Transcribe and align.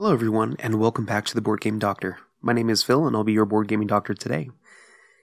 Hello, 0.00 0.14
everyone, 0.14 0.56
and 0.58 0.80
welcome 0.80 1.04
back 1.04 1.26
to 1.26 1.34
the 1.34 1.42
Board 1.42 1.60
Game 1.60 1.78
Doctor. 1.78 2.16
My 2.40 2.54
name 2.54 2.70
is 2.70 2.82
Phil, 2.82 3.06
and 3.06 3.14
I'll 3.14 3.22
be 3.22 3.34
your 3.34 3.44
board 3.44 3.68
gaming 3.68 3.86
doctor 3.86 4.14
today. 4.14 4.48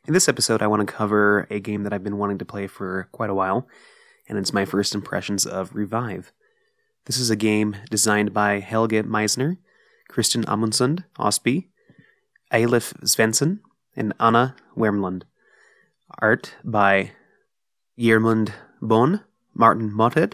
In 0.06 0.14
this 0.14 0.30
episode, 0.30 0.62
I 0.62 0.68
want 0.68 0.88
to 0.88 0.94
cover 0.94 1.48
a 1.50 1.60
game 1.60 1.82
that 1.82 1.94
I've 1.94 2.04
been 2.04 2.20
wanting 2.20 2.38
to 2.38 2.46
play 2.46 2.68
for 2.68 3.10
quite 3.12 3.32
a 3.32 3.34
while, 3.34 3.68
and 4.30 4.38
it's 4.38 4.54
my 4.54 4.66
first 4.66 4.94
impressions 4.94 5.48
of 5.48 5.74
Revive. 5.74 6.32
This 7.06 7.18
is 7.18 7.32
a 7.32 7.36
game 7.36 7.76
designed 7.90 8.36
by 8.36 8.60
Helge 8.60 9.04
Meissner, 9.04 9.58
Kristian 10.12 10.46
Amundsen 10.48 11.06
Østby, 11.18 11.70
Eilif 12.54 12.94
Svensson, 13.02 13.62
and 13.96 14.14
Anna 14.20 14.56
Wermlund. 14.78 15.24
Art 16.22 16.54
by 16.64 17.14
Gjermund 17.98 18.52
Bohne, 18.80 19.24
Martin 19.56 19.92
Mottet, 19.92 20.34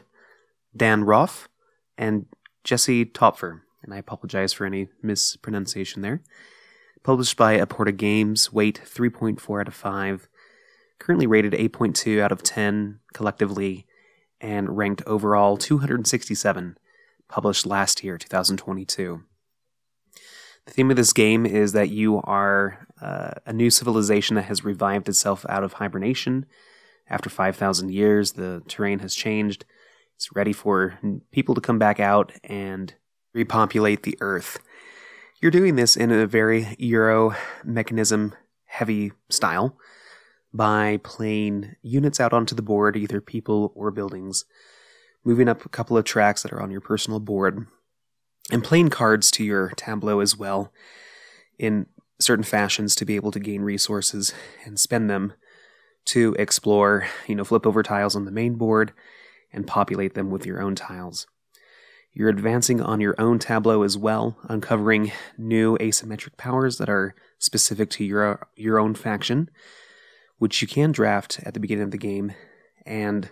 Dan 0.76 1.06
Roth, 1.06 1.48
and 1.98 2.26
Jesse 2.66 3.06
Topfer 3.06 3.62
and 3.84 3.94
I 3.94 3.98
apologize 3.98 4.54
for 4.54 4.66
any 4.66 4.88
mispronunciation 5.02 6.02
there. 6.02 6.22
Published 7.04 7.36
by 7.36 7.58
Aporta 7.58 7.96
Games, 7.96 8.54
weight 8.54 8.82
3.4 8.84 9.60
out 9.60 9.68
of 9.68 9.74
5, 9.74 10.30
currently 11.00 11.28
rated 11.28 11.54
8.2 11.54 12.22
out 12.22 12.32
of 12.32 12.44
10 12.44 13.00
collectively, 13.14 13.86
and 14.40 14.78
ranked 14.78 15.02
overall 15.06 15.58
267, 15.58 16.78
published 17.28 17.66
last 17.66 18.04
year, 18.04 18.18
2022. 18.18 19.24
The 20.66 20.72
theme 20.72 20.92
of 20.92 20.98
this 20.98 21.14
game 21.14 21.46
is 21.46 21.74
that 21.74 21.90
you 21.90 22.22
are 22.22 22.88
uh, 23.02 23.32
a 23.46 23.52
new 23.52 23.70
civilization 23.70 24.36
that 24.36 24.46
has 24.46 24.64
revived 24.64 25.10
itself 25.10 25.46
out 25.50 25.64
of 25.64 25.74
hibernation. 25.74 26.46
After 27.10 27.30
5,000 27.30 27.92
years, 27.92 28.34
the 28.34 28.64
terrain 28.68 29.00
has 29.00 29.14
changed. 29.14 29.66
It's 30.16 30.34
ready 30.34 30.54
for 30.54 31.00
people 31.32 31.56
to 31.56 31.62
come 31.62 31.80
back 31.80 32.00
out 32.00 32.32
and 32.46 32.94
repopulate 33.34 34.04
the 34.04 34.18
Earth. 34.22 34.60
You're 35.42 35.52
doing 35.52 35.76
this 35.76 35.98
in 35.98 36.12
a 36.12 36.28
very 36.28 36.76
Euro 36.80 37.36
mechanism 37.64 38.34
heavy 38.66 39.12
style 39.30 39.78
by 40.54 41.00
playing 41.04 41.76
units 41.82 42.20
out 42.20 42.34
onto 42.34 42.56
the 42.56 42.62
board, 42.62 42.96
either 42.96 43.20
people 43.20 43.72
or 43.76 43.92
buildings, 43.92 44.46
moving 45.24 45.50
up 45.50 45.66
a 45.66 45.70
couple 45.70 45.98
of 45.98 46.06
tracks 46.06 46.44
that 46.44 46.54
are 46.54 46.62
on 46.62 46.72
your 46.72 46.82
personal 46.82 47.20
board, 47.20 47.66
and 48.52 48.64
playing 48.64 48.90
cards 48.90 49.32
to 49.32 49.44
your 49.44 49.70
tableau 49.76 50.20
as 50.20 50.38
well 50.38 50.72
in 51.58 51.88
certain 52.20 52.44
fashions 52.44 52.96
to 52.96 53.06
be 53.06 53.16
able 53.16 53.32
to 53.32 53.40
gain 53.40 53.62
resources 53.62 54.34
and 54.66 54.80
spend 54.80 55.10
them 55.10 55.34
to 56.06 56.36
explore, 56.38 57.08
you 57.28 57.36
know, 57.36 57.44
flip 57.44 57.66
over 57.66 57.82
tiles 57.82 58.16
on 58.16 58.26
the 58.26 58.32
main 58.32 58.56
board 58.56 58.94
and 59.52 59.68
populate 59.68 60.14
them 60.14 60.30
with 60.30 60.46
your 60.46 60.62
own 60.62 60.76
tiles. 60.76 61.28
You're 62.14 62.30
advancing 62.30 62.80
on 62.80 63.02
your 63.02 63.16
own 63.18 63.40
tableau 63.40 63.82
as 63.82 63.98
well, 63.98 64.38
uncovering 64.48 65.12
new 65.38 65.78
asymmetric 65.80 66.38
powers 66.38 66.78
that 66.78 66.90
are 66.90 67.16
specific 67.40 67.90
to 67.92 68.04
your 68.04 68.48
your 68.56 68.80
own 68.80 68.94
faction, 68.94 69.50
which 70.38 70.62
you 70.62 70.68
can 70.68 70.92
draft 70.92 71.40
at 71.44 71.56
the 71.56 71.60
beginning 71.60 71.86
of 71.86 71.92
the 71.92 71.98
game, 71.98 72.34
and 72.86 73.32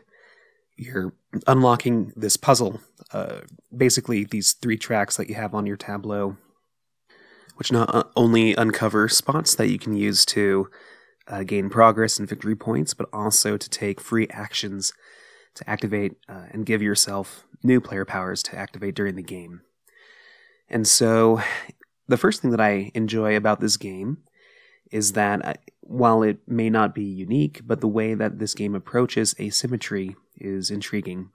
you're 0.75 1.13
unlocking 1.45 2.11
this 2.15 2.37
puzzle. 2.37 2.81
Uh, 3.13 3.41
basically, 3.75 4.23
these 4.23 4.53
three 4.53 4.77
tracks 4.77 5.15
that 5.17 5.29
you 5.29 5.35
have 5.35 5.53
on 5.53 5.67
your 5.67 5.77
tableau, 5.77 6.37
which 7.57 7.71
not 7.71 8.11
only 8.15 8.55
uncover 8.55 9.07
spots 9.07 9.53
that 9.53 9.69
you 9.69 9.77
can 9.77 9.93
use 9.95 10.25
to 10.25 10.69
uh, 11.27 11.43
gain 11.43 11.69
progress 11.69 12.17
and 12.17 12.27
victory 12.27 12.55
points, 12.55 12.95
but 12.95 13.07
also 13.13 13.57
to 13.57 13.69
take 13.69 14.01
free 14.01 14.27
actions 14.31 14.91
to 15.55 15.69
activate 15.69 16.17
uh, 16.29 16.45
and 16.51 16.65
give 16.65 16.81
yourself 16.81 17.45
new 17.63 17.81
player 17.81 18.05
powers 18.05 18.41
to 18.43 18.57
activate 18.57 18.95
during 18.95 19.15
the 19.15 19.23
game. 19.23 19.61
And 20.69 20.87
so, 20.87 21.41
the 22.07 22.17
first 22.17 22.41
thing 22.41 22.51
that 22.51 22.61
I 22.61 22.91
enjoy 22.93 23.35
about 23.35 23.59
this 23.59 23.77
game 23.77 24.19
is 24.91 25.13
that 25.13 25.45
uh, 25.45 25.53
while 25.81 26.23
it 26.23 26.39
may 26.47 26.69
not 26.69 26.95
be 26.95 27.03
unique, 27.03 27.61
but 27.65 27.81
the 27.81 27.87
way 27.87 28.13
that 28.13 28.39
this 28.39 28.53
game 28.53 28.75
approaches 28.75 29.35
asymmetry 29.39 30.15
is 30.37 30.71
intriguing. 30.71 31.29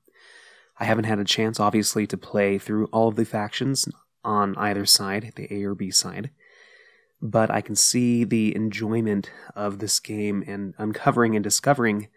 I 0.79 0.85
haven't 0.85 1.05
had 1.05 1.19
a 1.19 1.25
chance, 1.25 1.59
obviously, 1.59 2.07
to 2.07 2.17
play 2.17 2.59
through 2.59 2.87
all 2.87 3.09
of 3.09 3.17
the 3.17 3.25
factions 3.25 3.89
on 4.25 4.57
either 4.57 4.85
side, 4.85 5.33
the 5.37 5.53
A 5.53 5.65
or 5.65 5.75
B 5.75 5.91
side, 5.91 6.31
but 7.23 7.51
I 7.51 7.61
can 7.61 7.77
see 7.77 8.25
the 8.25 8.55
enjoyment 8.55 9.31
of 9.55 9.79
this 9.79 10.01
game 10.01 10.45
and 10.47 10.75
uncovering 10.79 11.35
and 11.35 11.43
discovering 11.43 12.09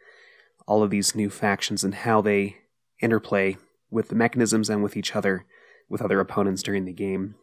all 0.69 0.84
of 0.84 0.91
these 0.91 1.16
new 1.16 1.31
factions 1.31 1.84
and 1.84 1.96
how 1.96 2.22
they 2.22 2.57
interplay 3.02 3.57
with 3.90 4.09
the 4.09 4.16
mechanisms 4.16 4.69
and 4.69 4.84
with 4.84 4.96
each 4.96 5.16
other, 5.16 5.46
with 5.90 6.02
other 6.02 6.19
opponents 6.19 6.62
during 6.62 6.85
the 6.85 6.94
game, 6.94 7.34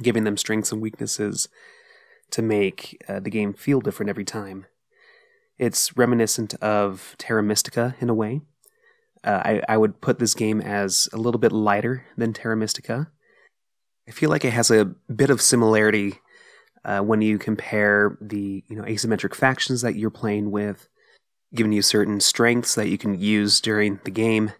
giving 0.00 0.22
them 0.22 0.36
strengths 0.36 0.70
and 0.70 0.80
weaknesses 0.80 1.48
to 2.30 2.42
make 2.42 3.02
uh, 3.08 3.18
the 3.18 3.28
game 3.28 3.52
feel 3.52 3.80
different 3.80 4.08
every 4.08 4.24
time. 4.24 4.66
It's 5.58 5.96
reminiscent 5.96 6.54
of 6.54 7.16
Terra 7.18 7.42
Mystica 7.42 7.96
in 8.00 8.08
a 8.08 8.14
way. 8.14 8.40
Uh, 9.24 9.42
I, 9.44 9.62
I 9.68 9.76
would 9.76 10.00
put 10.00 10.20
this 10.20 10.34
game 10.34 10.60
as 10.60 11.08
a 11.12 11.16
little 11.16 11.40
bit 11.40 11.52
lighter 11.52 12.04
than 12.16 12.32
Terra 12.32 12.56
Mystica. 12.56 13.10
I 14.06 14.12
feel 14.12 14.30
like 14.30 14.44
it 14.44 14.52
has 14.52 14.70
a 14.70 14.84
bit 14.84 15.30
of 15.30 15.42
similarity 15.42 16.20
uh, 16.84 17.00
when 17.00 17.20
you 17.20 17.38
compare 17.38 18.16
the 18.20 18.62
you 18.68 18.76
know 18.76 18.84
asymmetric 18.84 19.34
factions 19.34 19.80
that 19.80 19.96
you're 19.96 20.10
playing 20.10 20.50
with 20.50 20.88
giving 21.54 21.72
you 21.72 21.82
certain 21.82 22.20
strengths 22.20 22.74
that 22.74 22.88
you 22.88 22.98
can 22.98 23.18
use 23.18 23.60
during 23.60 24.00
the 24.04 24.10
game, 24.10 24.52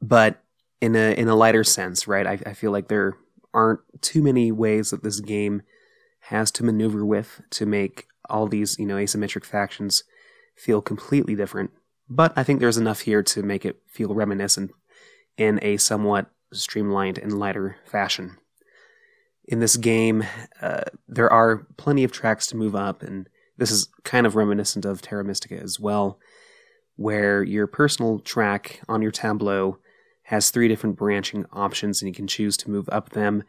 but 0.00 0.42
in 0.80 0.96
a 0.96 1.14
in 1.18 1.28
a 1.28 1.36
lighter 1.36 1.64
sense, 1.64 2.08
right? 2.08 2.26
I, 2.26 2.38
I 2.46 2.54
feel 2.54 2.72
like 2.72 2.88
there 2.88 3.16
aren't 3.54 3.80
too 4.00 4.22
many 4.22 4.50
ways 4.50 4.90
that 4.90 5.02
this 5.02 5.20
game 5.20 5.62
has 6.26 6.50
to 6.52 6.64
maneuver 6.64 7.04
with 7.04 7.40
to 7.50 7.66
make 7.66 8.06
all 8.28 8.46
these 8.46 8.78
you 8.78 8.86
know 8.86 8.96
asymmetric 8.96 9.44
factions 9.44 10.04
feel 10.56 10.82
completely 10.82 11.34
different. 11.34 11.70
But 12.08 12.32
I 12.36 12.42
think 12.42 12.60
there's 12.60 12.76
enough 12.76 13.00
here 13.00 13.22
to 13.22 13.42
make 13.42 13.64
it 13.64 13.80
feel 13.86 14.14
reminiscent 14.14 14.72
in 15.36 15.58
a 15.62 15.76
somewhat 15.76 16.30
streamlined 16.52 17.18
and 17.18 17.38
lighter 17.38 17.76
fashion. 17.84 18.36
In 19.44 19.60
this 19.60 19.76
game, 19.76 20.24
uh, 20.60 20.82
there 21.08 21.32
are 21.32 21.66
plenty 21.76 22.04
of 22.04 22.12
tracks 22.12 22.46
to 22.48 22.56
move 22.56 22.74
up, 22.74 23.02
and 23.02 23.28
this 23.62 23.70
is 23.70 23.88
kind 24.02 24.26
of 24.26 24.34
reminiscent 24.34 24.84
of 24.84 25.00
Terra 25.00 25.22
Mystica 25.22 25.56
as 25.56 25.78
well, 25.78 26.18
where 26.96 27.44
your 27.44 27.68
personal 27.68 28.18
track 28.18 28.80
on 28.88 29.02
your 29.02 29.12
tableau 29.12 29.78
has 30.24 30.50
three 30.50 30.66
different 30.66 30.96
branching 30.96 31.46
options, 31.52 32.02
and 32.02 32.08
you 32.08 32.14
can 32.14 32.26
choose 32.26 32.56
to 32.56 32.70
move 32.70 32.88
up 32.90 33.10
them 33.10 33.44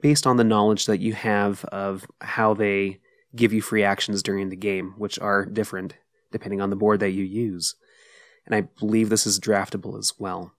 based 0.00 0.28
on 0.28 0.36
the 0.36 0.44
knowledge 0.44 0.86
that 0.86 1.00
you 1.00 1.12
have 1.12 1.64
of 1.66 2.06
how 2.20 2.54
they 2.54 3.00
give 3.34 3.52
you 3.52 3.60
free 3.60 3.82
actions 3.82 4.22
during 4.22 4.48
the 4.48 4.54
game, 4.54 4.94
which 4.96 5.18
are 5.18 5.44
different 5.44 5.94
depending 6.30 6.60
on 6.60 6.70
the 6.70 6.76
board 6.76 7.00
that 7.00 7.10
you 7.10 7.24
use. 7.24 7.74
And 8.46 8.54
I 8.54 8.60
believe 8.78 9.08
this 9.08 9.26
is 9.26 9.40
draftable 9.40 9.98
as 9.98 10.12
well. 10.20 10.52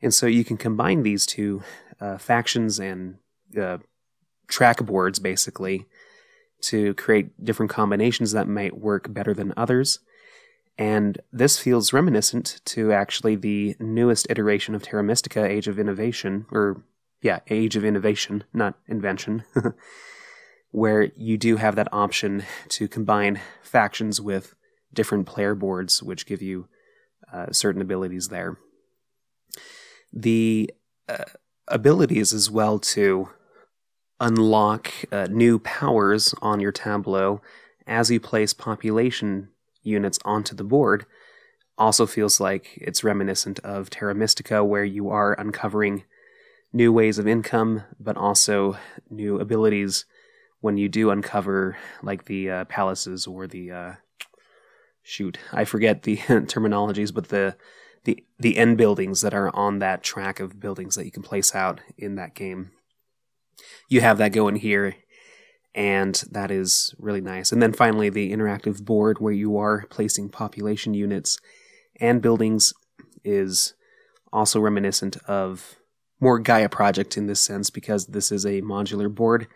And 0.00 0.14
so 0.14 0.24
you 0.24 0.46
can 0.46 0.56
combine 0.56 1.02
these 1.02 1.26
two 1.26 1.62
uh, 2.00 2.16
factions 2.16 2.78
and 2.78 3.18
uh, 3.60 3.78
track 4.48 4.78
boards 4.78 5.18
basically 5.18 5.84
to 6.68 6.94
create 6.94 7.44
different 7.44 7.70
combinations 7.70 8.32
that 8.32 8.48
might 8.48 8.78
work 8.78 9.12
better 9.12 9.34
than 9.34 9.52
others. 9.56 10.00
And 10.76 11.20
this 11.32 11.58
feels 11.58 11.92
reminiscent 11.92 12.60
to 12.66 12.92
actually 12.92 13.36
the 13.36 13.76
newest 13.78 14.26
iteration 14.30 14.74
of 14.74 14.82
Terra 14.82 15.04
Mystica, 15.04 15.44
Age 15.44 15.68
of 15.68 15.78
Innovation, 15.78 16.46
or 16.50 16.82
yeah, 17.22 17.40
Age 17.48 17.76
of 17.76 17.84
Innovation, 17.84 18.44
not 18.52 18.74
invention, 18.88 19.44
where 20.70 21.10
you 21.16 21.38
do 21.38 21.56
have 21.56 21.76
that 21.76 21.92
option 21.92 22.44
to 22.70 22.88
combine 22.88 23.40
factions 23.62 24.20
with 24.20 24.54
different 24.92 25.26
player 25.26 25.54
boards, 25.54 26.02
which 26.02 26.26
give 26.26 26.42
you 26.42 26.66
uh, 27.32 27.46
certain 27.52 27.80
abilities 27.80 28.28
there. 28.28 28.58
The 30.12 30.72
uh, 31.08 31.24
abilities 31.68 32.32
as 32.32 32.50
well 32.50 32.78
to 32.78 33.28
unlock 34.20 34.90
uh, 35.12 35.26
new 35.30 35.58
powers 35.58 36.34
on 36.40 36.60
your 36.60 36.72
tableau 36.72 37.40
as 37.86 38.10
you 38.10 38.20
place 38.20 38.54
population 38.54 39.48
units 39.82 40.18
onto 40.24 40.54
the 40.54 40.64
board 40.64 41.04
also 41.76 42.06
feels 42.06 42.40
like 42.40 42.78
it's 42.80 43.04
reminiscent 43.04 43.58
of 43.60 43.90
Terra 43.90 44.14
Mystica, 44.14 44.64
where 44.64 44.84
you 44.84 45.10
are 45.10 45.34
uncovering 45.34 46.04
new 46.72 46.92
ways 46.92 47.18
of 47.18 47.26
income, 47.26 47.82
but 47.98 48.16
also 48.16 48.76
new 49.10 49.38
abilities 49.38 50.04
when 50.60 50.76
you 50.76 50.88
do 50.88 51.10
uncover, 51.10 51.76
like 52.02 52.24
the 52.24 52.50
uh, 52.50 52.64
palaces 52.66 53.26
or 53.26 53.46
the 53.46 53.70
uh, 53.70 53.92
shoot, 55.02 55.38
I 55.52 55.64
forget 55.64 56.04
the 56.04 56.16
terminologies, 56.18 57.12
but 57.12 57.28
the 57.28 57.56
the 58.04 58.22
the 58.38 58.58
end 58.58 58.76
buildings 58.76 59.22
that 59.22 59.34
are 59.34 59.54
on 59.54 59.78
that 59.78 60.02
track 60.02 60.38
of 60.38 60.60
buildings 60.60 60.94
that 60.94 61.06
you 61.06 61.10
can 61.10 61.22
place 61.22 61.54
out 61.54 61.80
in 61.96 62.16
that 62.16 62.34
game 62.34 62.70
you 63.88 64.00
have 64.00 64.18
that 64.18 64.32
going 64.32 64.56
here 64.56 64.96
and 65.74 66.22
that 66.30 66.50
is 66.50 66.94
really 66.98 67.20
nice. 67.20 67.50
And 67.50 67.60
then 67.60 67.72
finally, 67.72 68.08
the 68.08 68.32
interactive 68.32 68.84
board 68.84 69.18
where 69.18 69.32
you 69.32 69.58
are 69.58 69.86
placing 69.90 70.28
population 70.28 70.94
units 70.94 71.38
and 72.00 72.22
buildings 72.22 72.72
is 73.24 73.74
also 74.32 74.60
reminiscent 74.60 75.16
of 75.26 75.76
more 76.20 76.38
Gaia 76.38 76.68
project 76.68 77.16
in 77.16 77.26
this 77.26 77.40
sense 77.40 77.70
because 77.70 78.06
this 78.06 78.30
is 78.30 78.44
a 78.44 78.62
modular 78.62 79.12
board. 79.12 79.48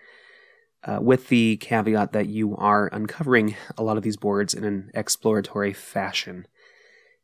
Uh, 0.85 1.01
with 1.03 1.29
the 1.29 1.57
caveat 1.57 2.13
that 2.13 2.29
you 2.29 2.57
are 2.57 2.89
uncovering 2.93 3.57
a 3.77 3.83
lot 3.83 3.97
of 3.97 4.05
these 4.05 4.17
boards 4.17 4.55
in 4.55 4.63
an 4.63 4.93
exploratory 4.95 5.73
fashion. 5.73 6.47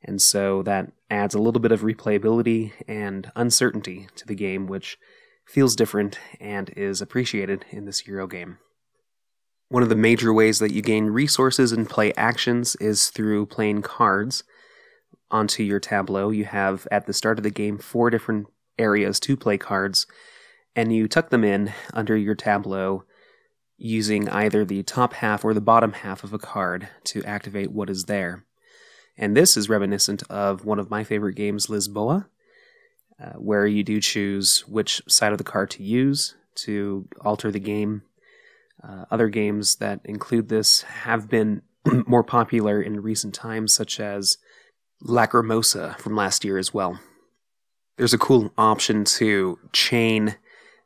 And 0.02 0.20
so 0.20 0.64
that 0.64 0.90
adds 1.08 1.36
a 1.36 1.38
little 1.38 1.60
bit 1.60 1.70
of 1.70 1.82
replayability 1.82 2.72
and 2.88 3.30
uncertainty 3.36 4.08
to 4.16 4.26
the 4.26 4.34
game, 4.34 4.66
which 4.66 4.98
feels 5.46 5.76
different 5.76 6.18
and 6.40 6.70
is 6.70 7.00
appreciated 7.00 7.64
in 7.70 7.84
this 7.84 8.06
Euro 8.06 8.26
game. 8.26 8.58
One 9.68 9.82
of 9.82 9.88
the 9.88 9.96
major 9.96 10.32
ways 10.32 10.58
that 10.58 10.72
you 10.72 10.82
gain 10.82 11.06
resources 11.06 11.72
and 11.72 11.88
play 11.88 12.12
actions 12.14 12.76
is 12.76 13.08
through 13.08 13.46
playing 13.46 13.82
cards 13.82 14.44
onto 15.30 15.62
your 15.62 15.80
tableau. 15.80 16.30
You 16.30 16.44
have, 16.44 16.86
at 16.90 17.06
the 17.06 17.12
start 17.12 17.38
of 17.38 17.42
the 17.42 17.50
game, 17.50 17.78
four 17.78 18.10
different 18.10 18.46
areas 18.78 19.18
to 19.20 19.36
play 19.36 19.58
cards, 19.58 20.06
and 20.76 20.92
you 20.92 21.08
tuck 21.08 21.30
them 21.30 21.44
in 21.44 21.72
under 21.92 22.16
your 22.16 22.34
tableau 22.34 23.04
using 23.76 24.28
either 24.28 24.64
the 24.64 24.82
top 24.82 25.14
half 25.14 25.44
or 25.44 25.54
the 25.54 25.60
bottom 25.60 25.92
half 25.92 26.22
of 26.24 26.32
a 26.32 26.38
card 26.38 26.88
to 27.04 27.24
activate 27.24 27.72
what 27.72 27.90
is 27.90 28.04
there. 28.04 28.44
And 29.16 29.36
this 29.36 29.56
is 29.56 29.68
reminiscent 29.68 30.22
of 30.30 30.64
one 30.64 30.78
of 30.78 30.90
my 30.90 31.04
favorite 31.04 31.34
games, 31.36 31.66
Lisboa, 31.66 32.26
uh, 33.24 33.32
where 33.38 33.66
you 33.66 33.82
do 33.82 34.00
choose 34.00 34.64
which 34.68 35.00
side 35.08 35.32
of 35.32 35.38
the 35.38 35.44
card 35.44 35.70
to 35.70 35.82
use 35.82 36.34
to 36.54 37.08
alter 37.20 37.50
the 37.50 37.60
game. 37.60 38.02
Uh, 38.82 39.04
other 39.10 39.28
games 39.28 39.76
that 39.76 40.00
include 40.04 40.48
this 40.48 40.82
have 40.82 41.28
been 41.28 41.62
more 42.06 42.22
popular 42.22 42.82
in 42.82 43.00
recent 43.00 43.34
times, 43.34 43.74
such 43.74 43.98
as 43.98 44.36
Lacrimosa 45.02 45.96
from 45.98 46.14
last 46.14 46.44
year 46.44 46.58
as 46.58 46.74
well. 46.74 47.00
There's 47.96 48.12
a 48.12 48.18
cool 48.18 48.52
option 48.58 49.04
to 49.04 49.58
chain 49.72 50.36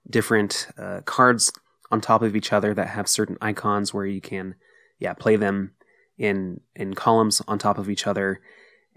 different 0.09 0.69
uh, 0.79 1.01
cards 1.05 1.53
on 1.91 2.01
top 2.01 2.23
of 2.23 2.37
each 2.37 2.53
other 2.53 2.75
that 2.75 2.89
have 2.89 3.09
certain 3.09 3.39
icons 3.41 3.93
where 3.93 4.07
you 4.07 4.21
can, 4.21 4.55
yeah, 4.99 5.15
play 5.15 5.37
them 5.37 5.73
in 6.19 6.61
in 6.77 6.95
columns 6.95 7.41
on 7.49 7.59
top 7.59 7.79
of 7.79 7.89
each 7.89 8.07
other. 8.07 8.41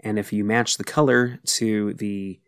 And 0.00 0.18
if 0.18 0.32
you 0.32 0.44
match 0.44 0.76
the 0.76 0.84
color 0.84 1.38
to 1.44 1.94
the 1.94 2.40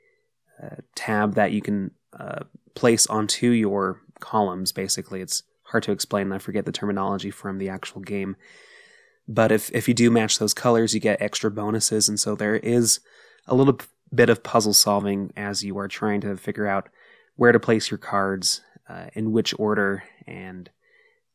tab 0.94 1.34
that 1.34 1.52
you 1.52 1.60
can 1.60 1.90
uh, 2.18 2.44
place 2.74 3.06
onto 3.06 3.48
your 3.48 4.00
columns, 4.20 4.72
basically, 4.72 5.20
it's 5.20 5.42
hard 5.64 5.82
to 5.84 5.92
explain. 5.92 6.32
I 6.32 6.38
forget 6.38 6.64
the 6.64 6.72
terminology 6.72 7.30
from 7.30 7.58
the 7.58 7.68
actual 7.68 8.00
game. 8.00 8.36
But 9.26 9.50
if 9.50 9.70
if 9.72 9.88
you 9.88 9.94
do 9.94 10.10
match 10.10 10.38
those 10.38 10.54
colors, 10.54 10.94
you 10.94 11.00
get 11.00 11.20
extra 11.20 11.50
bonuses, 11.50 12.08
and 12.08 12.20
so 12.20 12.34
there 12.34 12.56
is 12.56 13.00
a 13.46 13.54
little 13.54 13.78
bit 14.14 14.28
of 14.28 14.42
puzzle 14.42 14.74
solving 14.74 15.32
as 15.36 15.64
you 15.64 15.78
are 15.78 15.88
trying 15.88 16.20
to 16.20 16.36
figure 16.36 16.66
out 16.66 16.88
where 17.36 17.52
to 17.52 17.58
place 17.58 17.90
your 17.90 17.98
cards, 17.98 18.60
uh, 18.88 19.06
in 19.14 19.32
which 19.32 19.54
order, 19.58 20.04
and 20.26 20.70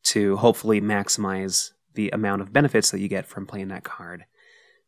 to 0.02 0.36
hopefully 0.36 0.80
maximize 0.80 1.72
the 1.94 2.10
amount 2.10 2.40
of 2.40 2.52
benefits 2.52 2.90
that 2.90 3.00
you 3.00 3.08
get 3.08 3.26
from 3.26 3.46
playing 3.46 3.68
that 3.68 3.84
card, 3.84 4.24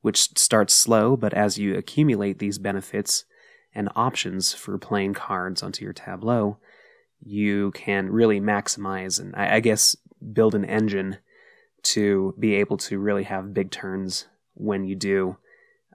which 0.01 0.39
starts 0.39 0.73
slow, 0.73 1.17
but 1.17 1.35
as 1.35 1.59
you 1.59 1.77
accumulate 1.77 2.39
these 2.39 2.59
benefits 2.59 3.25
and 3.75 3.89
options 3.97 4.53
for 4.53 4.79
playing 4.79 5.15
cards 5.15 5.63
onto 5.63 5.85
your 5.85 5.93
tableau, 5.93 6.59
you 7.25 7.71
can 7.73 8.11
really 8.11 8.41
maximize 8.41 9.21
and 9.21 9.35
I, 9.35 9.61
guess 9.61 9.97
build 10.33 10.55
an 10.55 10.65
engine 10.65 11.19
to 11.83 12.35
be 12.39 12.55
able 12.55 12.77
to 12.79 12.99
really 12.99 13.25
have 13.25 13.55
big 13.55 13.71
turns 13.71 14.27
when 14.55 14.85
you 14.85 14.95
do 14.95 15.37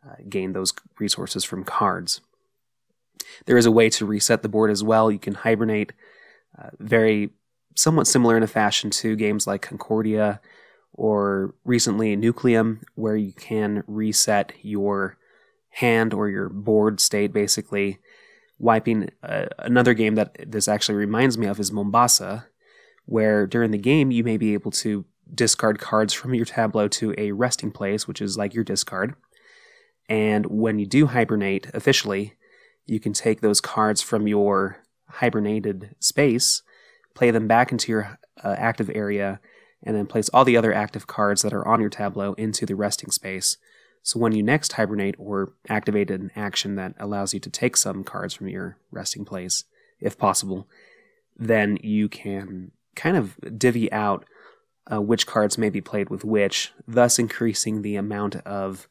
uh, 0.06 0.16
gain 0.28 0.54
those 0.54 0.74
resources 1.00 1.44
from 1.44 1.64
cards. 1.64 2.22
There 3.46 3.58
is 3.58 3.66
a 3.66 3.72
way 3.72 3.90
to 3.92 4.06
reset 4.06 4.42
the 4.42 4.50
board 4.50 4.72
as 4.72 4.84
well. 4.84 5.12
You 5.12 5.20
can 5.20 5.34
hibernate, 5.34 5.94
uh, 6.58 6.70
very 6.80 7.32
somewhat 7.76 8.08
similar 8.08 8.36
in 8.38 8.44
a 8.44 8.48
fashion 8.48 8.90
to 8.90 9.16
games 9.16 9.46
like 9.46 9.62
Concordia 9.62 10.42
or 10.94 11.54
recently 11.64 12.16
Nucleum, 12.18 12.82
where 12.96 13.16
you 13.16 13.34
can 13.34 13.84
reset 13.86 14.54
your 14.62 15.17
hand 15.78 16.12
or 16.14 16.28
your 16.28 16.50
board 16.50 17.00
state 17.00 17.32
basically. 17.32 18.00
Wiping 18.60 19.10
uh, 19.22 19.46
another 19.60 19.94
game 19.94 20.16
that 20.16 20.36
this 20.52 20.68
actually 20.68 20.96
reminds 20.96 21.38
me 21.38 21.46
of 21.46 21.60
is 21.60 21.72
Mombasa, 21.72 22.48
where 23.06 23.46
during 23.46 23.70
the 23.70 23.78
game 23.78 24.10
you 24.10 24.24
may 24.24 24.38
be 24.38 24.56
able 24.56 24.72
to 24.72 25.06
discard 25.32 25.78
cards 25.78 26.14
from 26.14 26.34
your 26.34 26.46
tableau 26.46 26.88
to 26.88 27.14
a 27.20 27.32
resting 27.32 27.72
place, 27.72 28.08
which 28.08 28.22
is 28.22 28.38
like 28.38 28.56
your 28.56 28.64
discard. 28.64 29.14
And 30.10 30.48
when 30.48 30.80
you 30.80 30.88
do 30.88 31.08
hibernate 31.08 31.68
officially, 31.76 32.34
you 32.88 33.00
can 33.00 33.14
take 33.14 33.42
those 33.42 33.62
cards 33.62 34.02
from 34.02 34.28
your 34.28 34.78
hibernated 35.10 35.96
space, 36.00 36.64
play 37.14 37.30
them 37.30 37.48
back 37.48 37.72
into 37.72 37.92
your 37.92 38.18
uh, 38.44 38.56
active 38.58 38.90
area, 38.96 39.40
and 39.84 39.96
then 39.96 40.08
place 40.08 40.30
all 40.30 40.46
the 40.46 40.58
other 40.58 40.74
active 40.74 41.06
cards 41.06 41.44
that 41.44 41.54
are 41.54 41.68
on 41.68 41.82
your 41.82 41.92
tableau 41.92 42.34
into 42.34 42.66
the 42.66 42.76
resting 42.76 43.12
space. 43.12 43.58
So 44.04 44.20
when 44.20 44.34
you 44.34 44.44
next 44.44 44.74
hibernate 44.74 45.16
or 45.18 45.54
activate 45.68 46.10
an 46.12 46.32
action 46.36 46.76
that 46.76 46.94
allows 47.00 47.34
you 47.34 47.40
to 47.42 47.50
take 47.50 47.76
some 47.76 48.04
cards 48.04 48.34
from 48.34 48.48
your 48.48 48.78
resting 48.92 49.26
place, 49.26 49.66
if 50.00 50.18
possible, 50.18 50.68
then 51.36 51.78
you 51.82 52.08
can 52.08 52.72
kind 52.96 53.18
of 53.18 53.38
divvy 53.58 53.92
out 53.92 54.26
uh, 54.92 55.02
which 55.02 55.28
cards 55.28 55.58
may 55.58 55.70
be 55.70 55.82
played 55.82 56.10
with 56.10 56.24
which, 56.24 56.72
thus 56.88 57.20
increasing 57.20 57.82
the 57.82 57.96
amount 57.96 58.38
of 58.38 58.88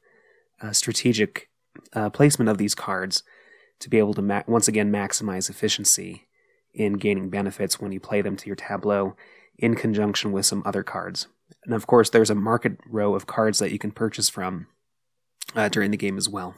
uh, 0.61 0.73
strategic 0.73 1.49
uh, 1.95 2.11
placement 2.11 2.49
of 2.49 2.59
these 2.59 2.75
cards 2.75 3.23
to 3.81 3.91
be 3.91 3.99
able 3.99 4.15
to 4.15 4.23
ma- 4.23 4.43
once 4.47 4.69
again 4.69 4.93
maximize 4.93 5.51
efficiency 5.51 6.27
in 6.75 6.95
gaining 6.95 7.31
benefits 7.31 7.81
when 7.81 7.93
you 7.93 8.01
play 8.01 8.21
them 8.21 8.37
to 8.37 8.47
your 8.47 8.57
tableau 8.57 9.17
in 9.59 9.75
conjunction 9.75 10.33
with 10.33 10.45
some 10.45 10.63
other 10.67 10.83
cards. 10.83 11.29
And 11.65 11.75
of 11.75 11.87
course, 11.87 12.11
there's 12.11 12.31
a 12.31 12.35
market 12.35 12.79
row 12.87 13.15
of 13.15 13.27
cards 13.27 13.59
that 13.59 13.73
you 13.73 13.79
can 13.79 13.91
purchase 13.91 14.29
from 14.29 14.67
uh, 15.55 15.69
during 15.69 15.91
the 15.91 15.97
game 15.97 16.19
as 16.19 16.29
well. 16.29 16.55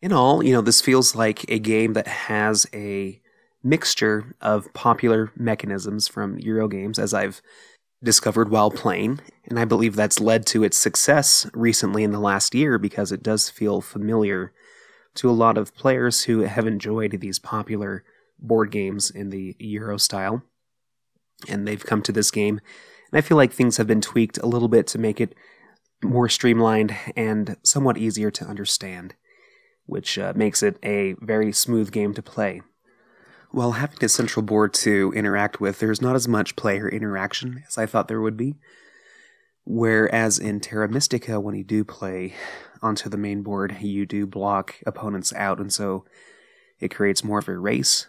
In 0.00 0.12
all, 0.12 0.44
you 0.44 0.52
know, 0.52 0.60
this 0.60 0.80
feels 0.80 1.14
like 1.14 1.44
a 1.50 1.58
game 1.58 1.94
that 1.94 2.06
has 2.06 2.66
a 2.72 3.20
mixture 3.62 4.36
of 4.40 4.72
popular 4.72 5.32
mechanisms 5.36 6.06
from 6.06 6.38
Euro 6.38 6.68
games, 6.68 6.98
as 6.98 7.12
I've 7.12 7.42
discovered 8.02 8.48
while 8.48 8.70
playing, 8.70 9.20
and 9.46 9.58
I 9.58 9.64
believe 9.64 9.96
that's 9.96 10.20
led 10.20 10.46
to 10.46 10.62
its 10.62 10.78
success 10.78 11.50
recently 11.52 12.04
in 12.04 12.12
the 12.12 12.20
last 12.20 12.54
year 12.54 12.78
because 12.78 13.10
it 13.10 13.24
does 13.24 13.50
feel 13.50 13.80
familiar 13.80 14.52
to 15.16 15.28
a 15.28 15.32
lot 15.32 15.58
of 15.58 15.74
players 15.74 16.22
who 16.24 16.40
have 16.40 16.66
enjoyed 16.66 17.18
these 17.20 17.40
popular 17.40 18.04
board 18.38 18.70
games 18.70 19.10
in 19.10 19.30
the 19.30 19.56
Euro 19.58 19.98
style 19.98 20.42
and 21.48 21.66
they've 21.66 21.84
come 21.84 22.02
to 22.02 22.12
this 22.12 22.30
game. 22.30 22.60
And 23.10 23.18
I 23.18 23.20
feel 23.20 23.36
like 23.36 23.52
things 23.52 23.76
have 23.76 23.86
been 23.86 24.00
tweaked 24.00 24.38
a 24.38 24.46
little 24.46 24.68
bit 24.68 24.86
to 24.88 24.98
make 24.98 25.20
it 25.20 25.34
more 26.02 26.28
streamlined 26.28 26.96
and 27.16 27.56
somewhat 27.62 27.98
easier 27.98 28.30
to 28.30 28.44
understand, 28.44 29.14
which 29.86 30.18
uh, 30.18 30.32
makes 30.36 30.62
it 30.62 30.78
a 30.82 31.14
very 31.20 31.52
smooth 31.52 31.90
game 31.90 32.14
to 32.14 32.22
play. 32.22 32.62
While 33.50 33.72
having 33.72 33.98
a 34.02 34.08
central 34.08 34.42
board 34.42 34.74
to 34.74 35.12
interact 35.16 35.60
with, 35.60 35.78
there's 35.78 36.02
not 36.02 36.14
as 36.14 36.28
much 36.28 36.56
player 36.56 36.88
interaction 36.88 37.64
as 37.66 37.78
I 37.78 37.86
thought 37.86 38.08
there 38.08 38.20
would 38.20 38.36
be. 38.36 38.56
Whereas 39.64 40.38
in 40.38 40.60
Terra 40.60 40.88
Mystica, 40.88 41.40
when 41.40 41.54
you 41.54 41.64
do 41.64 41.84
play 41.84 42.34
onto 42.80 43.08
the 43.08 43.16
main 43.16 43.42
board, 43.42 43.78
you 43.80 44.06
do 44.06 44.26
block 44.26 44.76
opponents 44.86 45.32
out, 45.34 45.58
and 45.58 45.72
so 45.72 46.04
it 46.80 46.94
creates 46.94 47.24
more 47.24 47.38
of 47.38 47.48
a 47.48 47.58
race 47.58 48.08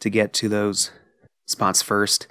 to 0.00 0.10
get 0.10 0.32
to 0.34 0.48
those 0.48 0.90
spots 1.46 1.82
first 1.82 2.26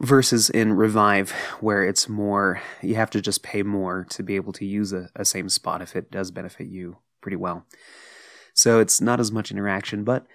versus 0.00 0.50
in 0.50 0.72
revive 0.72 1.30
where 1.60 1.84
it's 1.84 2.08
more 2.08 2.60
you 2.82 2.96
have 2.96 3.10
to 3.10 3.20
just 3.20 3.42
pay 3.42 3.62
more 3.62 4.04
to 4.10 4.22
be 4.22 4.36
able 4.36 4.52
to 4.52 4.64
use 4.64 4.92
a, 4.92 5.08
a, 5.14 5.24
same 5.24 5.48
spot 5.48 5.80
if 5.80 5.94
it 5.94 6.10
does 6.10 6.30
benefit 6.30 6.66
you 6.66 6.96
pretty 7.20 7.36
well. 7.36 7.64
So 8.54 8.80
it's 8.80 9.00
not 9.00 9.20
as 9.20 9.30
much 9.30 9.50
interaction 9.50 10.04
but 10.04 10.26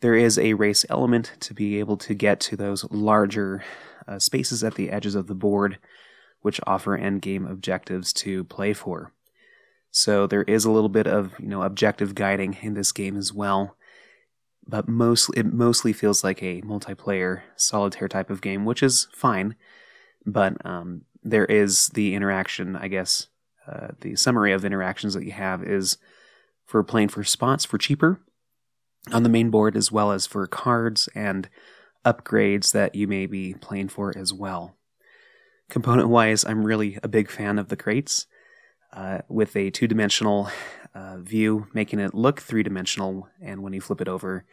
there 0.00 0.14
is 0.14 0.38
a 0.38 0.54
race 0.54 0.84
element 0.90 1.32
to 1.40 1.54
be 1.54 1.78
able 1.78 1.96
to 1.98 2.14
get 2.14 2.40
to 2.40 2.56
those 2.56 2.84
larger 2.90 3.64
uh, 4.06 4.18
spaces 4.18 4.62
at 4.64 4.74
the 4.74 4.90
edges 4.90 5.14
of 5.14 5.28
the 5.28 5.34
board 5.34 5.78
which 6.40 6.60
offer 6.66 6.94
end 6.94 7.22
game 7.22 7.46
objectives 7.46 8.12
to 8.12 8.44
play 8.44 8.74
for. 8.74 9.12
So 9.90 10.26
there 10.26 10.42
is 10.42 10.64
a 10.64 10.70
little 10.70 10.90
bit 10.90 11.06
of 11.06 11.32
you 11.38 11.46
know 11.46 11.62
objective 11.62 12.14
guiding 12.16 12.58
in 12.62 12.74
this 12.74 12.90
game 12.90 13.16
as 13.16 13.32
well 13.32 13.76
but 14.66 14.88
mostly 14.88 15.38
it 15.38 15.52
mostly 15.52 15.92
feels 15.92 16.24
like 16.24 16.42
a 16.42 16.62
multiplayer 16.62 17.42
solitaire 17.56 18.08
type 18.08 18.30
of 18.30 18.40
game, 18.40 18.64
which 18.64 18.82
is 18.82 19.08
fine. 19.12 19.56
But 20.26 20.64
um, 20.64 21.02
there 21.22 21.44
is 21.44 21.88
the 21.88 22.14
interaction, 22.14 22.76
I 22.76 22.88
guess. 22.88 23.28
Uh, 23.66 23.88
the 24.00 24.14
summary 24.16 24.52
of 24.52 24.64
interactions 24.64 25.14
that 25.14 25.24
you 25.24 25.32
have 25.32 25.62
is 25.62 25.96
for 26.66 26.82
playing 26.82 27.08
for 27.08 27.24
spots 27.24 27.64
for 27.64 27.78
cheaper 27.78 28.20
on 29.12 29.22
the 29.22 29.28
main 29.28 29.50
board, 29.50 29.76
as 29.76 29.90
well 29.90 30.12
as 30.12 30.26
for 30.26 30.46
cards 30.46 31.08
and 31.14 31.48
upgrades 32.04 32.72
that 32.72 32.94
you 32.94 33.06
may 33.06 33.26
be 33.26 33.54
playing 33.54 33.88
for 33.88 34.16
as 34.16 34.32
well. 34.32 34.76
Component 35.70 36.08
wise, 36.08 36.44
I'm 36.44 36.64
really 36.64 36.98
a 37.02 37.08
big 37.08 37.30
fan 37.30 37.58
of 37.58 37.68
the 37.68 37.76
crates. 37.76 38.26
Uh, 38.92 39.18
with 39.28 39.56
a 39.56 39.70
two 39.70 39.88
dimensional 39.88 40.48
uh, 40.94 41.18
view, 41.18 41.66
making 41.72 41.98
it 41.98 42.14
look 42.14 42.40
three 42.40 42.62
dimensional. 42.62 43.28
And 43.42 43.62
when 43.62 43.72
you 43.72 43.80
flip 43.80 44.00
it 44.00 44.08
over, 44.08 44.44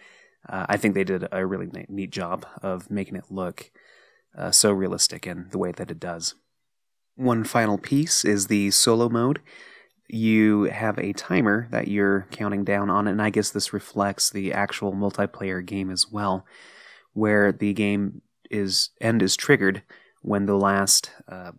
uh, 0.50 0.66
I 0.68 0.78
think 0.78 0.96
they 0.96 1.04
did 1.04 1.28
a 1.32 1.46
really 1.46 1.70
neat 1.88 2.12
job 2.12 2.46
of 2.62 2.90
making 2.90 3.16
it 3.16 3.26
look 3.30 3.72
uh, 4.38 4.52
so 4.52 4.72
realistic 4.72 5.28
in 5.28 5.48
the 5.52 5.58
way 5.58 5.72
that 5.72 5.92
it 5.92 6.00
does. 6.00 6.36
One 7.16 7.44
final 7.44 7.78
piece 7.78 8.26
is 8.26 8.48
the 8.48 8.72
solo 8.72 9.10
mode. 9.10 9.42
You 10.08 10.64
have 10.64 10.98
a 10.98 11.14
timer 11.14 11.68
that 11.72 11.88
you're 11.88 12.28
counting 12.32 12.64
down 12.64 12.90
on, 12.90 13.08
and 13.08 13.22
I 13.22 13.30
guess 13.30 13.52
this 13.52 13.74
reflects 13.74 14.30
the 14.30 14.52
actual 14.52 14.94
multiplayer 14.94 15.66
game 15.66 15.90
as 15.90 16.08
well, 16.12 16.46
where 17.14 17.52
the 17.52 17.74
game 17.74 18.22
is 18.50 18.90
end 19.00 19.22
is 19.22 19.38
triggered 19.38 19.84
when 20.22 20.46
the 20.46 20.58
last 20.58 21.12
uh, 21.30 21.52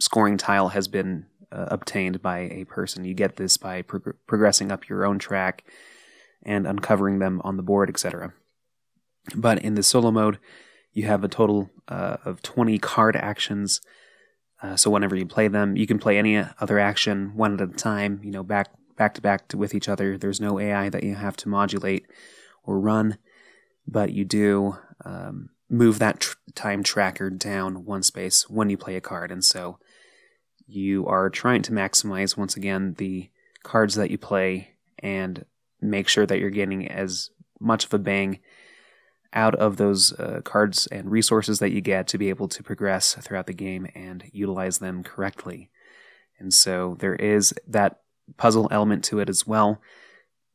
scoring 0.00 0.36
tile 0.36 0.68
has 0.68 0.88
been 0.88 1.26
uh, 1.52 1.66
obtained 1.68 2.22
by 2.22 2.40
a 2.40 2.64
person. 2.64 3.04
You 3.04 3.14
get 3.14 3.36
this 3.36 3.56
by 3.56 3.82
prog- 3.82 4.16
progressing 4.26 4.70
up 4.72 4.88
your 4.88 5.04
own 5.04 5.18
track 5.18 5.64
and 6.42 6.66
uncovering 6.66 7.18
them 7.18 7.40
on 7.44 7.56
the 7.56 7.62
board, 7.62 7.88
etc. 7.90 8.32
But 9.34 9.60
in 9.62 9.74
the 9.74 9.82
solo 9.82 10.10
mode, 10.10 10.38
you 10.92 11.06
have 11.06 11.24
a 11.24 11.28
total 11.28 11.70
uh, 11.88 12.18
of 12.24 12.42
20 12.42 12.78
card 12.78 13.16
actions. 13.16 13.80
Uh, 14.62 14.76
so 14.76 14.90
whenever 14.90 15.14
you 15.14 15.26
play 15.26 15.48
them, 15.48 15.76
you 15.76 15.86
can 15.86 15.98
play 15.98 16.18
any 16.18 16.38
other 16.60 16.78
action 16.78 17.32
one 17.36 17.54
at 17.54 17.60
a 17.60 17.66
time, 17.66 18.20
you 18.22 18.30
know, 18.30 18.42
back 18.42 18.70
back 18.96 19.12
to 19.14 19.20
back 19.20 19.52
with 19.54 19.74
each 19.74 19.88
other. 19.88 20.16
There's 20.16 20.40
no 20.40 20.58
AI 20.58 20.88
that 20.88 21.04
you 21.04 21.14
have 21.14 21.36
to 21.38 21.50
modulate 21.50 22.06
or 22.64 22.80
run, 22.80 23.18
but 23.86 24.12
you 24.12 24.24
do 24.24 24.78
um, 25.04 25.50
move 25.68 25.98
that 25.98 26.20
tr- 26.20 26.36
time 26.54 26.82
tracker 26.82 27.28
down 27.30 27.84
one 27.84 28.02
space 28.02 28.48
when 28.48 28.70
you 28.70 28.76
play 28.76 28.96
a 28.96 29.00
card. 29.00 29.30
And 29.30 29.44
so 29.44 29.78
you 30.66 31.06
are 31.06 31.30
trying 31.30 31.62
to 31.62 31.72
maximize, 31.72 32.36
once 32.36 32.56
again, 32.56 32.94
the 32.98 33.30
cards 33.62 33.94
that 33.94 34.10
you 34.10 34.18
play 34.18 34.70
and 34.98 35.44
make 35.80 36.08
sure 36.08 36.26
that 36.26 36.38
you're 36.38 36.50
getting 36.50 36.88
as 36.88 37.30
much 37.60 37.84
of 37.84 37.94
a 37.94 37.98
bang 37.98 38.38
out 39.32 39.54
of 39.54 39.76
those 39.76 40.12
uh, 40.18 40.40
cards 40.44 40.86
and 40.88 41.10
resources 41.10 41.58
that 41.58 41.70
you 41.70 41.80
get 41.80 42.06
to 42.08 42.18
be 42.18 42.28
able 42.28 42.48
to 42.48 42.62
progress 42.62 43.14
throughout 43.14 43.46
the 43.46 43.52
game 43.52 43.86
and 43.94 44.24
utilize 44.32 44.78
them 44.78 45.02
correctly. 45.02 45.70
And 46.38 46.52
so 46.52 46.96
there 47.00 47.14
is 47.14 47.54
that 47.66 48.00
puzzle 48.36 48.68
element 48.70 49.04
to 49.04 49.18
it 49.18 49.28
as 49.28 49.46
well. 49.46 49.80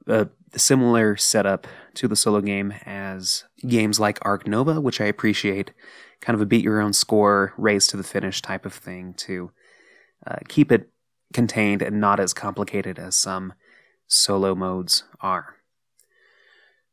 A 0.07 0.29
similar 0.55 1.15
setup 1.15 1.67
to 1.95 2.07
the 2.07 2.15
solo 2.15 2.41
game 2.41 2.73
as 2.85 3.43
games 3.67 3.99
like 3.99 4.19
Ark 4.23 4.47
Nova, 4.47 4.81
which 4.81 4.99
I 4.99 5.05
appreciate, 5.05 5.71
kind 6.19 6.33
of 6.33 6.41
a 6.41 6.45
beat 6.45 6.63
your 6.63 6.81
own 6.81 6.93
score, 6.93 7.53
race 7.57 7.87
to 7.87 7.97
the 7.97 8.03
finish 8.03 8.41
type 8.41 8.65
of 8.65 8.73
thing 8.73 9.13
to 9.15 9.51
uh, 10.25 10.37
keep 10.47 10.71
it 10.71 10.89
contained 11.33 11.81
and 11.81 11.99
not 11.99 12.19
as 12.19 12.33
complicated 12.33 12.99
as 12.99 13.15
some 13.15 13.53
solo 14.07 14.53
modes 14.53 15.03
are. 15.21 15.55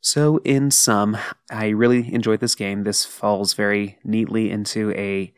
So, 0.01 0.39
in 0.39 0.71
sum, 0.71 1.17
I 1.51 1.69
really 1.69 2.13
enjoyed 2.15 2.41
this 2.41 2.55
game. 2.55 2.85
This 2.85 3.05
falls 3.05 3.55
very 3.55 3.99
neatly 4.05 4.51
into 4.51 4.93
a 4.93 5.33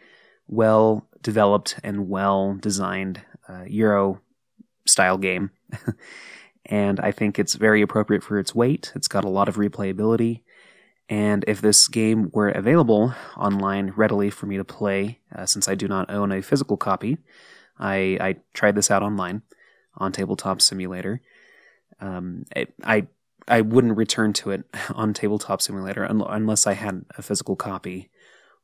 well 0.46 1.08
developed 1.22 1.78
and 1.82 2.08
well 2.08 2.56
designed 2.60 3.22
uh, 3.48 3.64
Euro 3.66 4.20
style 4.86 5.16
game. 5.16 5.50
and 6.66 7.00
I 7.00 7.10
think 7.10 7.38
it's 7.38 7.54
very 7.54 7.80
appropriate 7.80 8.22
for 8.22 8.38
its 8.38 8.54
weight. 8.54 8.92
It's 8.94 9.08
got 9.08 9.24
a 9.24 9.30
lot 9.30 9.48
of 9.48 9.56
replayability. 9.56 10.42
And 11.08 11.44
if 11.48 11.60
this 11.60 11.88
game 11.88 12.30
were 12.32 12.50
available 12.50 13.14
online 13.36 13.92
readily 13.96 14.30
for 14.30 14.46
me 14.46 14.56
to 14.58 14.64
play, 14.64 15.18
uh, 15.34 15.46
since 15.46 15.68
I 15.68 15.74
do 15.74 15.88
not 15.88 16.10
own 16.10 16.30
a 16.30 16.42
physical 16.42 16.76
copy, 16.76 17.18
I, 17.80 18.18
I 18.20 18.36
tried 18.54 18.76
this 18.76 18.90
out 18.90 19.02
online 19.02 19.42
on 19.96 20.12
Tabletop 20.12 20.60
Simulator. 20.60 21.20
Um, 22.00 22.44
it, 22.54 22.72
I 22.84 23.08
I 23.48 23.62
wouldn't 23.62 23.96
return 23.96 24.32
to 24.34 24.50
it 24.50 24.64
on 24.94 25.12
Tabletop 25.12 25.60
Simulator 25.60 26.04
un- 26.04 26.22
unless 26.28 26.66
I 26.66 26.74
had 26.74 27.04
a 27.18 27.22
physical 27.22 27.56
copy, 27.56 28.10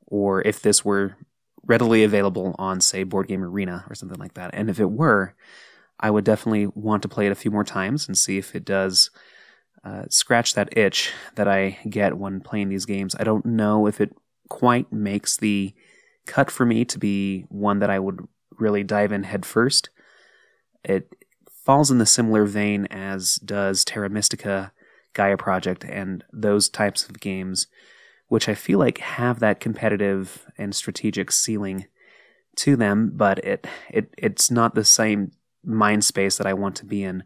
or 0.07 0.43
if 0.43 0.63
this 0.63 0.85
were 0.85 1.17
readily 1.65 2.05
available 2.05 2.55
on, 2.59 2.81
say, 2.81 3.03
Board 3.03 3.27
Game 3.27 3.43
Arena 3.43 3.85
or 3.89 3.95
something 3.95 4.19
like 4.19 4.35
that. 4.35 4.51
And 4.55 4.71
if 4.71 4.79
it 4.79 4.91
were, 4.91 5.35
I 5.99 6.11
would 6.11 6.25
definitely 6.25 6.69
want 6.69 7.03
to 7.03 7.09
play 7.09 7.27
it 7.27 7.33
a 7.33 7.37
few 7.37 7.51
more 7.51 7.65
times 7.65 8.07
and 8.07 8.17
see 8.17 8.39
if 8.39 8.55
it 8.55 8.65
does 8.65 9.11
uh, 9.85 10.05
scratch 10.09 10.55
that 10.55 10.77
itch 10.77 11.13
that 11.35 11.49
I 11.49 11.79
get 11.89 12.19
when 12.19 12.41
playing 12.41 12.69
these 12.69 12.87
games. 12.87 13.17
I 13.19 13.25
don't 13.25 13.45
know 13.45 13.87
if 13.87 14.01
it 14.01 14.15
quite 14.49 14.93
makes 14.93 15.37
the 15.37 15.75
cut 16.27 16.51
for 16.51 16.67
me 16.67 16.85
to 16.85 16.99
be 16.99 17.47
one 17.49 17.81
that 17.81 17.91
I 17.91 17.99
would 17.99 18.27
really 18.59 18.85
dive 18.85 19.13
in 19.13 19.25
headfirst. 19.25 19.91
It 20.85 21.13
falls 21.65 21.91
in 21.91 21.99
the 21.99 22.07
similar 22.07 22.45
vein 22.45 22.87
as 22.91 23.37
does 23.37 23.85
Terra 23.85 24.09
Mystica, 24.09 24.73
Gaia 25.15 25.37
Project, 25.37 25.85
and 25.85 26.25
those 26.33 26.69
types 26.69 27.09
of 27.09 27.21
games, 27.21 27.67
which 28.29 28.49
I 28.49 28.55
feel 28.55 28.79
like 28.79 28.99
have 28.99 29.41
that 29.41 29.61
competitive 29.61 30.47
and 30.57 30.75
strategic 30.75 31.33
ceiling 31.33 31.87
to 32.57 32.77
them, 32.77 33.13
but 33.15 33.39
it, 33.39 33.67
it 33.91 34.15
it's 34.17 34.51
not 34.51 34.75
the 34.75 34.85
same 34.85 35.33
mind 35.65 36.05
space 36.05 36.39
that 36.39 36.47
I 36.47 36.55
want 36.55 36.77
to 36.77 36.87
be 36.87 37.03
in. 37.03 37.25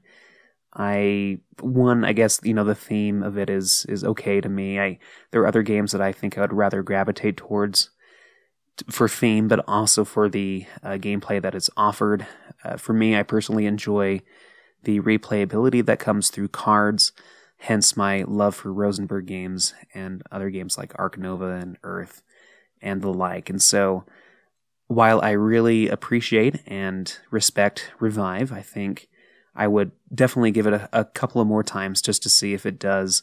I 0.74 1.38
one, 1.60 2.04
I 2.04 2.12
guess 2.12 2.40
you 2.42 2.54
know 2.54 2.64
the 2.64 2.74
theme 2.74 3.22
of 3.22 3.36
it 3.36 3.50
is 3.50 3.86
is 3.88 4.04
okay 4.04 4.40
to 4.40 4.48
me. 4.48 4.80
I 4.80 4.98
there 5.30 5.42
are 5.42 5.46
other 5.46 5.62
games 5.62 5.92
that 5.92 6.00
I 6.00 6.12
think 6.12 6.36
I 6.36 6.40
would 6.40 6.52
rather 6.52 6.82
gravitate 6.82 7.36
towards 7.36 7.90
for 8.88 9.08
theme, 9.08 9.48
but 9.48 9.64
also 9.68 10.04
for 10.04 10.28
the 10.28 10.66
uh, 10.82 10.90
gameplay 10.90 11.40
that 11.40 11.54
is 11.54 11.70
offered. 11.76 12.26
Uh, 12.64 12.76
for 12.76 12.92
me, 12.92 13.16
I 13.16 13.22
personally 13.22 13.66
enjoy 13.66 14.20
the 14.84 15.00
replayability 15.00 15.84
that 15.84 15.98
comes 15.98 16.30
through 16.30 16.48
cards, 16.48 17.12
hence 17.58 17.96
my 17.96 18.22
love 18.26 18.54
for 18.54 18.72
Rosenberg 18.72 19.26
games 19.26 19.74
and 19.94 20.22
other 20.30 20.50
games 20.50 20.78
like 20.78 20.98
Ark 20.98 21.18
Nova 21.18 21.52
and 21.52 21.76
Earth 21.82 22.22
and 22.80 23.02
the 23.02 23.12
like. 23.12 23.50
And 23.50 23.60
so, 23.60 24.04
while 24.86 25.20
I 25.20 25.30
really 25.32 25.88
appreciate 25.88 26.62
and 26.66 27.14
respect 27.30 27.92
Revive, 28.00 28.52
I 28.52 28.62
think 28.62 29.08
I 29.54 29.68
would 29.68 29.92
definitely 30.12 30.50
give 30.50 30.66
it 30.66 30.72
a, 30.72 30.88
a 30.92 31.04
couple 31.04 31.40
of 31.40 31.46
more 31.46 31.62
times 31.62 32.02
just 32.02 32.22
to 32.24 32.28
see 32.28 32.54
if 32.54 32.66
it 32.66 32.78
does 32.78 33.22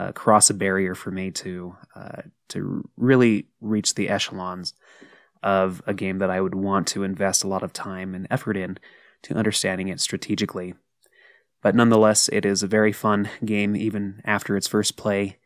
uh, 0.00 0.12
cross 0.12 0.48
a 0.48 0.54
barrier 0.54 0.94
for 0.94 1.10
me 1.10 1.30
to 1.30 1.76
uh, 1.94 2.22
to 2.48 2.88
really 2.96 3.46
reach 3.60 3.94
the 3.94 4.08
echelons 4.08 4.72
of 5.42 5.82
a 5.86 5.92
game 5.92 6.18
that 6.18 6.30
I 6.30 6.40
would 6.40 6.54
want 6.54 6.86
to 6.88 7.02
invest 7.02 7.44
a 7.44 7.48
lot 7.48 7.62
of 7.62 7.74
time 7.74 8.14
and 8.14 8.26
effort 8.30 8.56
in 8.56 8.78
to 9.22 9.34
understanding 9.34 9.88
it 9.88 10.00
strategically. 10.00 10.74
But 11.62 11.74
nonetheless, 11.74 12.28
it 12.32 12.46
is 12.46 12.62
a 12.62 12.66
very 12.66 12.92
fun 12.92 13.28
game 13.44 13.76
even 13.76 14.22
after 14.24 14.56
its 14.56 14.66
first 14.66 14.96
play, 14.96 15.36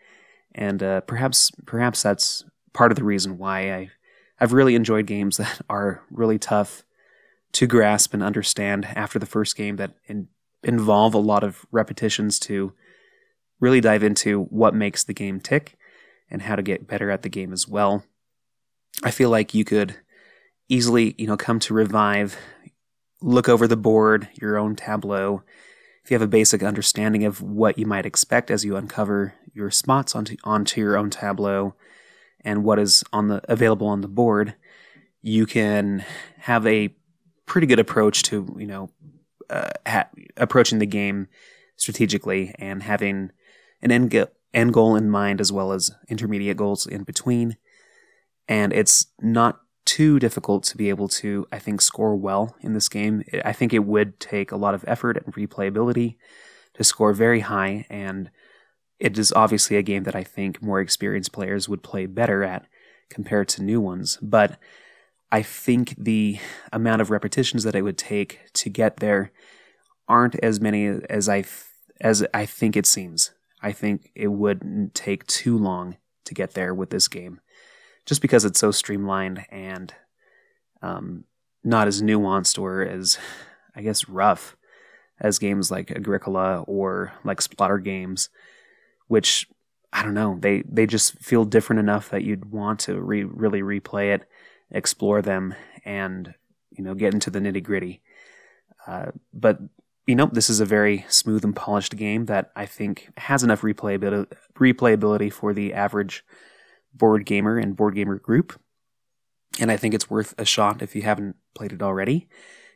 and 0.55 0.81
uh, 0.81 1.01
perhaps 1.01 1.51
perhaps 1.67 2.03
that's 2.03 2.45
part 2.73 2.93
of 2.93 2.97
the 2.97 3.05
reason 3.05 3.39
why 3.39 3.73
I 3.73 3.91
I've 4.39 4.53
really 4.53 4.77
enjoyed 4.77 5.07
games 5.07 5.37
that 5.39 5.63
are 5.69 6.05
really 6.13 6.39
tough 6.39 6.85
to 7.55 7.67
grasp 7.67 8.15
and 8.15 8.23
understand 8.23 8.85
after 8.85 9.19
the 9.19 9.27
first 9.27 9.57
game 9.57 9.77
that 9.77 9.95
in, 10.07 10.29
involve 10.63 11.15
a 11.15 11.19
lot 11.19 11.43
of 11.43 11.67
repetitions 11.73 12.39
to 12.41 12.73
really 13.65 13.81
dive 13.81 14.03
into 14.03 14.43
what 14.51 14.75
makes 14.75 15.05
the 15.05 15.15
game 15.15 15.41
tick 15.41 15.79
and 16.31 16.43
how 16.43 16.55
to 16.55 16.63
get 16.63 16.87
better 16.87 17.11
at 17.11 17.23
the 17.23 17.31
game 17.31 17.51
as 17.51 17.67
well. 17.67 18.05
I 19.03 19.11
feel 19.11 19.31
like 19.31 19.55
you 19.55 19.65
could 19.65 19.97
easily, 20.69 21.15
you 21.17 21.27
know, 21.27 21.39
come 21.39 21.59
to 21.61 21.73
revive, 21.73 22.37
look 23.23 23.49
over 23.49 23.67
the 23.67 23.77
board, 23.77 24.29
your 24.35 24.59
own 24.59 24.77
tableau. 24.77 25.43
If 26.05 26.11
you 26.11 26.15
have 26.15 26.21
a 26.21 26.27
basic 26.27 26.63
understanding 26.63 27.25
of 27.25 27.41
what 27.41 27.79
you 27.79 27.87
might 27.87 28.05
expect 28.05 28.51
as 28.51 28.67
you 28.67 28.77
uncover 28.77 29.33
your 29.55 29.71
spots 29.71 30.15
onto 30.15 30.37
onto 30.45 30.79
your 30.83 30.99
own 30.99 31.09
tableau 31.09 31.75
and 32.43 32.65
what 32.65 32.79
is 32.79 33.03
on 33.15 33.29
the 33.29 33.41
available 33.51 33.87
on 33.87 34.03
the 34.03 34.09
board, 34.09 34.55
you 35.23 35.47
can 35.47 36.05
have 36.37 36.67
a 36.67 36.95
pretty 37.47 37.67
good 37.67 37.79
approach 37.79 38.25
to 38.25 38.55
you 38.59 38.67
know 38.67 38.91
uh, 39.49 39.71
ha- 39.87 40.11
approaching 40.37 40.81
the 40.81 40.87
game 40.87 41.29
strategically 41.77 42.55
and 42.59 42.83
having 42.83 43.31
an 43.85 43.93
end, 43.93 44.11
go- 44.11 44.29
end 44.53 44.73
goal 44.73 44.97
in 44.97 45.09
mind 45.09 45.41
as 45.41 45.53
well 45.53 45.73
as 45.73 45.93
intermediate 46.09 46.57
goals 46.57 46.87
in 46.87 47.05
between. 47.05 47.57
And 48.49 48.73
it's 48.73 49.07
not 49.21 49.61
too 49.85 50.19
difficult 50.19 50.65
to 50.65 50.77
be 50.77 50.89
able 50.89 51.09
to, 51.09 51.47
I 51.53 51.59
think, 51.59 51.81
score 51.81 52.17
well 52.17 52.57
in 52.61 52.73
this 52.73 52.89
game. 52.89 53.23
I 53.45 53.53
think 53.53 53.73
it 53.73 53.85
would 53.85 54.19
take 54.19 54.51
a 54.51 54.57
lot 54.57 54.75
of 54.75 54.85
effort 54.87 55.17
and 55.17 55.35
replayability 55.35 56.17
to 56.75 56.85
score 56.85 57.13
very 57.13 57.41
high, 57.41 57.87
and 57.89 58.31
it 58.99 59.19
is 59.19 59.33
obviously 59.33 59.77
a 59.77 59.83
game 59.83 60.05
that 60.05 60.17
I 60.17 60.25
think 60.25 60.63
more 60.63 60.81
experienced 60.81 61.33
players 61.33 61.69
would 61.69 61.83
play 61.83 62.07
better 62.07 62.43
at 62.43 62.67
compared 63.11 63.49
to 63.49 63.63
new 63.63 63.81
ones. 63.81 64.19
But 64.23 64.59
I 65.31 65.43
think 65.43 65.95
the 65.99 66.39
amount 66.73 67.03
of 67.03 67.11
repetitions 67.11 67.65
that 67.65 67.75
it 67.75 67.83
would 67.83 67.99
take 67.99 68.41
to 68.55 68.71
get 68.71 68.99
there 68.99 69.33
aren't 70.09 70.37
as 70.43 70.61
many 70.61 70.87
as 71.11 71.29
I 71.29 71.43
th- 71.43 71.65
as 72.01 72.27
I 72.35 72.47
think 72.47 72.77
it 72.77 72.87
seems. 72.87 73.33
I 73.65 73.73
think 73.73 74.11
it 74.15 74.29
wouldn't 74.29 74.95
take 74.95 75.27
too 75.27 75.57
long 75.57 75.97
to 76.27 76.35
get 76.35 76.53
there 76.53 76.75
with 76.75 76.91
this 76.91 77.09
game, 77.09 77.41
just 78.05 78.21
because 78.21 78.45
it's 78.45 78.61
so 78.61 78.71
streamlined 78.71 79.47
and 79.51 79.95
um, 80.83 81.25
not 81.65 81.89
as 81.89 82.03
nuanced 82.03 82.61
or 82.61 82.83
as, 82.83 83.17
I 83.75 83.81
guess, 83.81 84.07
rough 84.07 84.55
as 85.19 85.39
games 85.39 85.71
like 85.71 85.91
Agricola 85.91 86.61
or 86.67 87.15
like 87.25 87.41
Splotter 87.41 87.83
games, 87.83 88.29
which 89.07 89.49
I 89.95 90.03
don't 90.03 90.13
know, 90.13 90.37
they 90.39 90.63
they 90.69 90.87
just 90.87 91.19
feel 91.21 91.47
different 91.47 91.81
enough 91.81 92.11
that 92.11 92.23
you'd 92.23 92.51
want 92.51 92.81
to 92.81 93.01
re- 93.01 93.25
really 93.25 93.63
replay 93.63 94.15
it, 94.15 94.29
explore 94.71 95.23
them, 95.23 95.55
and 95.87 96.35
you 96.71 96.85
know 96.85 96.93
get 96.93 97.15
into 97.15 97.31
the 97.31 97.39
nitty 97.39 97.63
gritty. 97.63 98.03
Uh, 98.87 99.13
but 99.33 99.59
you 100.07 100.15
know, 100.15 100.29
this 100.31 100.51
is 100.51 100.61
a 100.61 100.67
very 100.67 101.07
smooth 101.09 101.45
and 101.45 101.57
polished 101.57 101.97
game 101.97 102.27
that 102.27 102.51
I 102.55 102.67
think 102.67 103.09
has 103.17 103.43
enough 103.43 103.63
replayability, 103.63 105.33
for 105.33 105.55
the 105.55 105.73
average 105.73 106.25
board 106.93 107.25
gamer 107.25 107.59
and 107.59 107.77
board 107.77 107.95
gamer 107.95 108.19
group. 108.19 108.61
And 109.59 109.71
I 109.71 109.77
think 109.77 109.95
it's 109.95 110.11
worth 110.11 110.35
a 110.37 110.45
shot 110.45 110.83
if 110.83 110.95
you 110.95 111.03
haven't 111.03 111.37
played 111.55 111.73
it 111.73 111.83
already, 111.83 112.29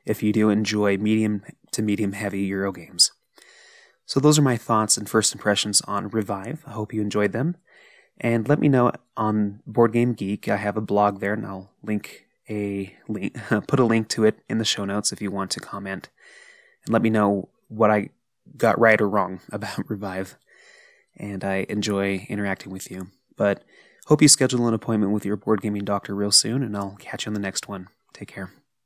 if 0.06 0.22
you 0.22 0.32
do 0.32 0.48
enjoy 0.48 0.96
medium 0.96 1.42
to 1.72 1.82
medium 1.82 2.12
heavy 2.12 2.40
Euro 2.42 2.72
games. 2.72 3.12
So, 4.06 4.20
those 4.20 4.38
are 4.38 4.42
my 4.42 4.56
thoughts 4.56 4.96
and 4.96 5.08
first 5.08 5.34
impressions 5.34 5.82
on 5.82 6.08
Revive. 6.08 6.62
I 6.66 6.70
hope 6.70 6.94
you 6.94 7.02
enjoyed 7.02 7.32
them. 7.32 7.56
And 8.18 8.48
let 8.48 8.58
me 8.58 8.68
know 8.68 8.90
on 9.18 9.60
Board 9.66 9.92
Game 9.92 10.14
Geek. 10.14 10.48
I 10.48 10.56
have 10.56 10.78
a 10.78 10.80
blog 10.80 11.20
there, 11.20 11.34
and 11.34 11.44
I'll 11.44 11.72
link 11.82 12.24
a 12.48 12.96
link, 13.06 13.36
put 13.66 13.78
a 13.78 13.84
link 13.84 14.08
to 14.10 14.24
it 14.24 14.38
in 14.48 14.56
the 14.56 14.64
show 14.64 14.86
notes 14.86 15.12
if 15.12 15.20
you 15.20 15.30
want 15.30 15.50
to 15.50 15.60
comment 15.60 16.08
let 16.88 17.02
me 17.02 17.10
know 17.10 17.48
what 17.68 17.90
I 17.90 18.10
got 18.56 18.78
right 18.78 19.00
or 19.00 19.08
wrong 19.08 19.40
about 19.52 19.88
Revive. 19.88 20.36
And 21.16 21.44
I 21.44 21.66
enjoy 21.68 22.26
interacting 22.28 22.72
with 22.72 22.90
you. 22.90 23.08
But 23.36 23.64
hope 24.06 24.22
you 24.22 24.28
schedule 24.28 24.68
an 24.68 24.74
appointment 24.74 25.12
with 25.12 25.24
your 25.24 25.36
board 25.36 25.60
gaming 25.60 25.84
doctor 25.84 26.14
real 26.14 26.30
soon, 26.30 26.62
and 26.62 26.76
I'll 26.76 26.96
catch 26.98 27.26
you 27.26 27.30
on 27.30 27.34
the 27.34 27.40
next 27.40 27.68
one. 27.68 27.88
Take 28.12 28.28
care. 28.28 28.52